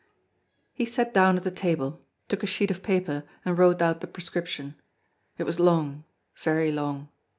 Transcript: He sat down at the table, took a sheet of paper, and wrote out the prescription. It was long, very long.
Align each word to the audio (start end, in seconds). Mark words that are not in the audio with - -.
He 0.73 0.87
sat 0.87 1.13
down 1.13 1.37
at 1.37 1.43
the 1.43 1.51
table, 1.51 2.01
took 2.27 2.41
a 2.41 2.47
sheet 2.47 2.71
of 2.71 2.81
paper, 2.81 3.23
and 3.45 3.55
wrote 3.55 3.83
out 3.83 4.01
the 4.01 4.07
prescription. 4.07 4.73
It 5.37 5.43
was 5.43 5.59
long, 5.59 6.05
very 6.35 6.71
long. 6.71 7.09